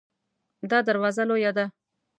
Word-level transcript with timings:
دا 0.69 0.77
دروازه 0.89 1.23
لویه 1.29 1.51
ده 1.57 1.65